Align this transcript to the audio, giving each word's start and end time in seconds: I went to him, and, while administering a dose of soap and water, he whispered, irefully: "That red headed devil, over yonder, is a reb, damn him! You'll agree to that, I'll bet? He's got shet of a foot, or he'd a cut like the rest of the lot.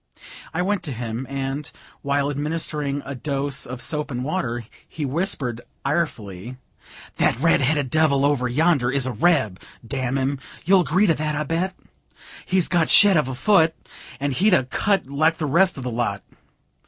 I 0.51 0.63
went 0.63 0.81
to 0.85 0.91
him, 0.91 1.27
and, 1.29 1.71
while 2.01 2.31
administering 2.31 3.03
a 3.05 3.13
dose 3.13 3.67
of 3.67 3.83
soap 3.83 4.09
and 4.09 4.23
water, 4.23 4.65
he 4.87 5.05
whispered, 5.05 5.61
irefully: 5.85 6.57
"That 7.17 7.39
red 7.39 7.61
headed 7.61 7.91
devil, 7.91 8.25
over 8.25 8.47
yonder, 8.47 8.89
is 8.89 9.05
a 9.05 9.11
reb, 9.11 9.59
damn 9.85 10.17
him! 10.17 10.39
You'll 10.65 10.81
agree 10.81 11.05
to 11.05 11.13
that, 11.13 11.35
I'll 11.35 11.45
bet? 11.45 11.75
He's 12.47 12.67
got 12.67 12.89
shet 12.89 13.15
of 13.15 13.27
a 13.27 13.35
foot, 13.35 13.75
or 14.19 14.29
he'd 14.29 14.55
a 14.55 14.63
cut 14.63 15.05
like 15.05 15.37
the 15.37 15.45
rest 15.45 15.77
of 15.77 15.83
the 15.83 15.91
lot. 15.91 16.23